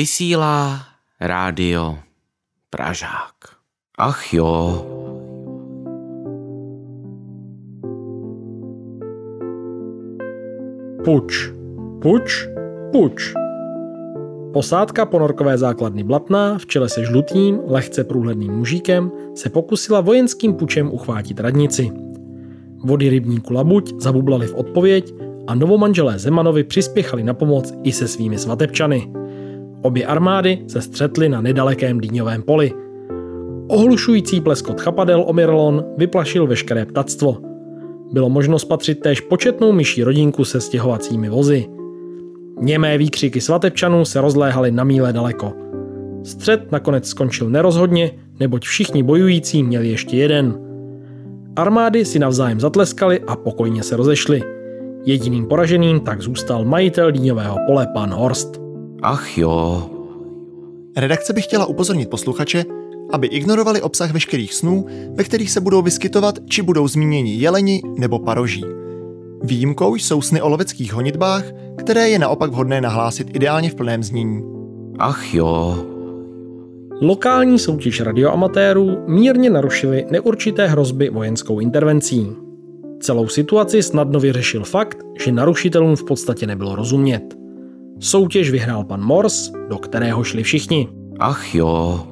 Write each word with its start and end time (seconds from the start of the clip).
Vysílá 0.00 0.80
rádio 1.20 1.98
Pražák. 2.70 3.36
Ach 3.98 4.32
jo. 4.32 4.80
Puč, 11.04 11.52
puč, 12.02 12.48
puč. 12.92 13.32
Posádka 14.52 15.06
ponorkové 15.06 15.58
základny 15.58 16.04
Blatná 16.04 16.58
v 16.58 16.66
čele 16.66 16.88
se 16.88 17.04
žlutým, 17.04 17.60
lehce 17.66 18.04
průhledným 18.04 18.52
mužíkem 18.52 19.12
se 19.34 19.50
pokusila 19.50 20.00
vojenským 20.00 20.54
pučem 20.54 20.92
uchvátit 20.92 21.40
radnici. 21.40 21.90
Vody 22.84 23.08
rybníku 23.08 23.52
Labuť 23.52 24.00
zabublaly 24.00 24.46
v 24.46 24.54
odpověď 24.54 25.12
a 25.46 25.54
novomanželé 25.54 26.18
Zemanovi 26.18 26.64
přispěchali 26.64 27.24
na 27.24 27.34
pomoc 27.34 27.72
i 27.84 27.92
se 27.92 28.08
svými 28.08 28.38
svatebčany. 28.38 29.19
Obě 29.82 30.06
armády 30.06 30.58
se 30.66 30.82
střetly 30.82 31.28
na 31.28 31.40
nedalekém 31.40 32.00
dýňovém 32.00 32.42
poli. 32.42 32.72
Ohlušující 33.68 34.40
pleskot 34.40 34.80
chapadel 34.80 35.24
o 35.26 35.32
Mirlon 35.32 35.84
vyplašil 35.96 36.46
veškeré 36.46 36.86
ptactvo. 36.86 37.38
Bylo 38.12 38.28
možno 38.28 38.58
spatřit 38.58 39.00
též 39.00 39.20
početnou 39.20 39.72
myší 39.72 40.04
rodinku 40.04 40.44
se 40.44 40.60
stěhovacími 40.60 41.28
vozy. 41.28 41.66
Němé 42.60 42.98
výkřiky 42.98 43.40
svatebčanů 43.40 44.04
se 44.04 44.20
rozléhaly 44.20 44.70
na 44.70 44.84
míle 44.84 45.12
daleko. 45.12 45.52
Střed 46.24 46.72
nakonec 46.72 47.08
skončil 47.08 47.50
nerozhodně, 47.50 48.10
neboť 48.40 48.64
všichni 48.64 49.02
bojující 49.02 49.62
měli 49.62 49.88
ještě 49.88 50.16
jeden. 50.16 50.58
Armády 51.56 52.04
si 52.04 52.18
navzájem 52.18 52.60
zatleskali 52.60 53.20
a 53.20 53.36
pokojně 53.36 53.82
se 53.82 53.96
rozešly. 53.96 54.42
Jediným 55.06 55.46
poraženým 55.46 56.00
tak 56.00 56.20
zůstal 56.20 56.64
majitel 56.64 57.12
dýňového 57.12 57.56
pole 57.66 57.86
pan 57.94 58.10
Horst. 58.10 58.59
Ach 59.02 59.38
jo. 59.38 59.90
Redakce 60.96 61.32
by 61.32 61.42
chtěla 61.42 61.66
upozornit 61.66 62.10
posluchače, 62.10 62.64
aby 63.12 63.26
ignorovali 63.26 63.82
obsah 63.82 64.12
veškerých 64.12 64.54
snů, 64.54 64.86
ve 65.14 65.24
kterých 65.24 65.50
se 65.50 65.60
budou 65.60 65.82
vyskytovat 65.82 66.38
či 66.46 66.62
budou 66.62 66.88
zmíněni 66.88 67.34
jeleni 67.34 67.82
nebo 67.98 68.18
paroží. 68.18 68.64
Výjimkou 69.42 69.94
jsou 69.94 70.22
sny 70.22 70.42
o 70.42 70.48
loveckých 70.48 70.92
honitbách, 70.92 71.44
které 71.78 72.08
je 72.08 72.18
naopak 72.18 72.50
vhodné 72.50 72.80
nahlásit 72.80 73.36
ideálně 73.36 73.70
v 73.70 73.74
plném 73.74 74.02
znění. 74.02 74.42
Ach 74.98 75.34
jo. 75.34 75.84
Lokální 77.02 77.58
soutěž 77.58 78.00
radioamatérů 78.00 78.98
mírně 79.06 79.50
narušily 79.50 80.06
neurčité 80.10 80.66
hrozby 80.66 81.10
vojenskou 81.10 81.60
intervencí. 81.60 82.26
Celou 83.00 83.28
situaci 83.28 83.82
snadno 83.82 84.20
vyřešil 84.20 84.64
fakt, 84.64 84.98
že 85.24 85.32
narušitelům 85.32 85.96
v 85.96 86.04
podstatě 86.04 86.46
nebylo 86.46 86.76
rozumět. 86.76 87.39
Soutěž 88.00 88.50
vyhrál 88.50 88.84
pan 88.84 89.02
Mors, 89.02 89.50
do 89.68 89.78
kterého 89.78 90.24
šli 90.24 90.42
všichni. 90.42 90.88
Ach 91.18 91.54
jo. 91.54 92.06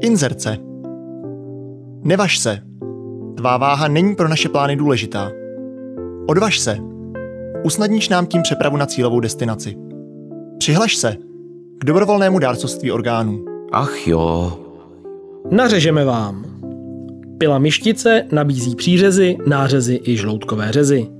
Inzerce. 0.00 0.56
Nevaž 2.02 2.38
se. 2.38 2.58
Tvá 3.36 3.56
váha 3.56 3.88
není 3.88 4.14
pro 4.14 4.28
naše 4.28 4.48
plány 4.48 4.76
důležitá. 4.76 5.30
Odvaž 6.26 6.58
se. 6.58 6.78
Usnadníš 7.64 8.08
nám 8.08 8.26
tím 8.26 8.42
přepravu 8.42 8.76
na 8.76 8.86
cílovou 8.86 9.20
destinaci. 9.20 9.76
Přihlaš 10.58 10.96
se 10.96 11.16
k 11.78 11.84
dobrovolnému 11.84 12.38
dárcovství 12.38 12.92
orgánů. 12.92 13.44
Ach 13.72 14.08
jo. 14.08 14.58
Nařežeme 15.50 16.04
vám. 16.04 16.44
Pila 17.38 17.58
myštice 17.58 18.24
nabízí 18.32 18.76
přířezy, 18.76 19.36
nářezy 19.46 20.00
i 20.04 20.16
žloutkové 20.16 20.72
řezy. 20.72 21.15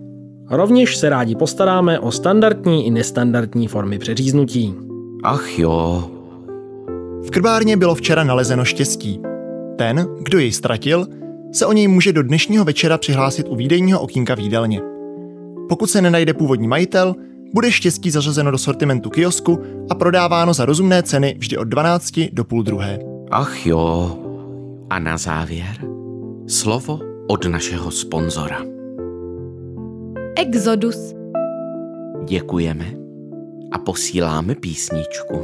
Rovněž 0.50 0.96
se 0.96 1.08
rádi 1.08 1.34
postaráme 1.34 2.00
o 2.00 2.10
standardní 2.10 2.86
i 2.86 2.90
nestandardní 2.90 3.68
formy 3.68 3.98
přeříznutí. 3.98 4.74
Ach 5.22 5.58
jo. 5.58 6.10
V 7.26 7.30
krbárně 7.30 7.76
bylo 7.76 7.94
včera 7.94 8.24
nalezeno 8.24 8.64
štěstí. 8.64 9.20
Ten, 9.78 10.06
kdo 10.20 10.38
jej 10.38 10.52
ztratil, 10.52 11.06
se 11.52 11.66
o 11.66 11.72
něj 11.72 11.88
může 11.88 12.12
do 12.12 12.22
dnešního 12.22 12.64
večera 12.64 12.98
přihlásit 12.98 13.48
u 13.48 13.56
výdejního 13.56 14.00
okýnka 14.00 14.34
v 14.34 14.38
jídelně. 14.38 14.80
Pokud 15.68 15.90
se 15.90 16.02
nenajde 16.02 16.34
původní 16.34 16.68
majitel, 16.68 17.14
bude 17.54 17.72
štěstí 17.72 18.10
zařazeno 18.10 18.50
do 18.50 18.58
sortimentu 18.58 19.10
kiosku 19.10 19.58
a 19.90 19.94
prodáváno 19.94 20.54
za 20.54 20.64
rozumné 20.64 21.02
ceny 21.02 21.36
vždy 21.38 21.56
od 21.56 21.64
12 21.64 22.12
do 22.32 22.44
půl 22.44 22.62
druhé. 22.62 22.98
Ach 23.30 23.66
jo. 23.66 24.18
A 24.90 24.98
na 24.98 25.16
závěr 25.16 25.76
slovo 26.46 27.00
od 27.26 27.44
našeho 27.44 27.90
sponzora. 27.90 28.75
Exodus. 30.38 31.14
Děkujeme 32.24 32.84
a 33.72 33.78
posíláme 33.78 34.54
písničku. 34.54 35.40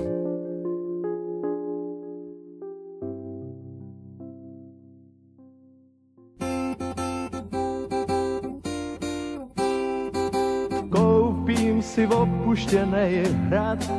Koupím 10.90 11.82
si 11.82 12.06
opuštěnej 12.06 13.24
hrad, 13.26 13.92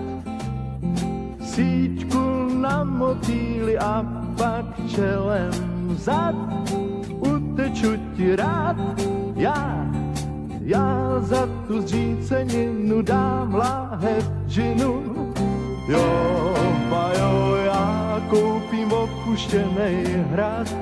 síťku 1.42 2.54
na 2.62 2.84
motýly 2.84 3.78
a 3.78 4.06
pak 4.38 4.66
čelem 4.96 5.52
vzad. 5.88 6.36
Uteču 7.20 7.98
ti 8.16 8.36
rád, 8.36 8.78
já, 9.36 9.94
já 10.66 11.20
za 11.20 11.50
tu 11.68 11.82
zříceninu 11.82 13.02
dám 13.02 13.56
láhev 13.56 14.32
džinu. 14.48 15.04
Jo, 15.88 16.54
pa 16.90 17.12
jo, 17.20 17.56
já 17.66 18.22
koupím 18.30 18.92
opuštěnej 18.94 20.26
hrad, 20.32 20.76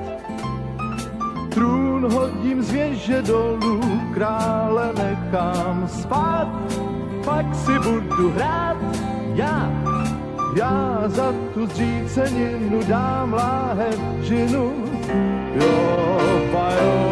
Trůn 1.54 2.12
hodím 2.12 2.62
z 2.62 2.70
věže 2.70 3.22
dolů, 3.22 3.80
krále 4.14 4.92
nechám 4.96 5.88
spát, 5.88 6.48
pak 7.24 7.54
si 7.54 7.78
budu 7.78 8.30
hrát, 8.30 8.76
já, 9.34 9.72
já 10.56 11.02
za 11.06 11.34
tu 11.54 11.66
zříceninu 11.66 12.82
dám 12.82 13.32
láhev 13.32 14.00
džinu, 14.22 14.72
jo, 15.54 16.40
pa 16.52 16.68
jo, 16.74 17.11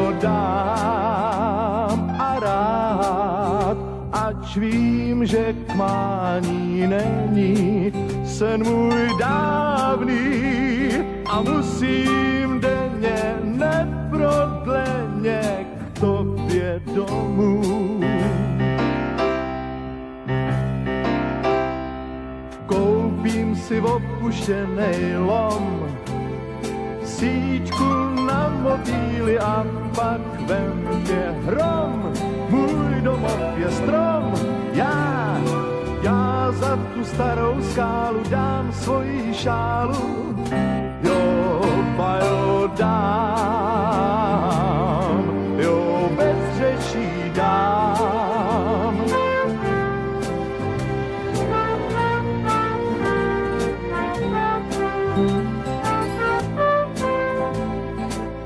ač 4.51 4.59
vím, 4.59 5.27
že 5.27 5.55
k 5.67 5.75
mání 5.75 6.87
není 6.87 7.93
sen 8.27 8.67
můj 8.67 9.15
dávný 9.19 10.91
a 11.27 11.43
musím 11.43 12.61
denně 12.61 13.35
neprodleně 13.43 15.41
k 15.95 16.01
tobě 16.01 16.83
domů. 16.95 17.63
Koupím 22.67 23.57
si 23.57 23.81
opuštěnej 23.81 25.17
lom, 25.19 25.87
síťku 27.05 27.91
na 28.27 28.51
motýly 28.63 29.39
a 29.39 29.67
pak 29.95 30.21
vem 30.47 31.03
tě 31.07 31.35
hrom. 31.47 32.13
Můj 32.51 33.01
domov 33.03 33.41
je 33.57 33.71
strom, 33.71 34.20
já, 34.81 35.41
já 36.03 36.53
za 36.53 36.77
tu 36.77 37.05
starou 37.05 37.63
skálu 37.73 38.23
dám 38.31 38.73
svoji 38.73 39.35
šálu. 39.35 40.35
Jo, 41.03 41.61
pa 41.97 42.19
jo, 42.25 42.71
dám, 42.77 42.95
jo, 45.59 46.11
bez 46.17 46.57
řečí 46.59 47.33
dám. 47.35 49.05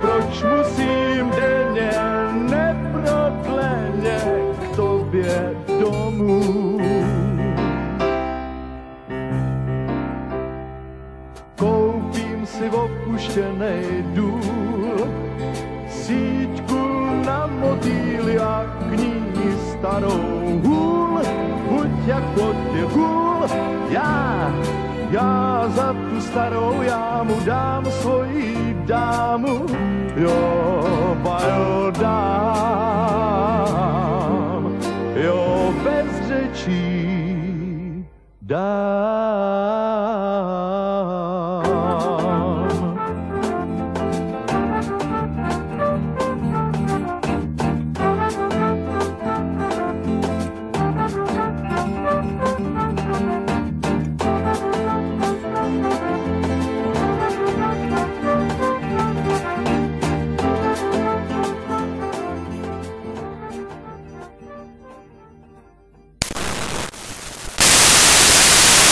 Proč 0.00 0.42
musím 0.42 1.30
denně 1.30 1.92
neprodleně 2.32 4.33
tobě 5.34 5.54
domů? 5.80 6.78
Koupím 11.58 12.46
si 12.46 12.70
opuštěnej 12.70 14.04
důl, 14.14 15.08
síťku 15.88 17.06
na 17.26 17.46
motýly 17.46 18.38
a 18.38 18.64
k 18.80 18.92
ní 18.98 19.24
starou 19.70 20.60
hůl. 20.64 21.20
Buď 21.68 21.90
jako 22.06 22.54
tě 22.72 22.82
hůl, 22.82 23.46
já, 23.88 24.54
já 25.10 25.64
za 25.68 25.92
tu 25.92 26.20
starou 26.20 26.82
jámu 26.82 27.34
dám 27.44 27.84
svoji 27.90 28.76
dámu. 28.86 29.66
Jo, 30.16 31.16
pa 31.22 31.38
jo, 31.48 31.90
dám, 32.00 33.34
jo, 36.66 36.70
bez 36.70 36.74
řečí 36.74 38.04
dál. 38.42 39.73